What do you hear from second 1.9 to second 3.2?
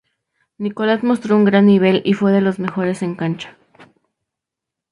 y fue de los mejores en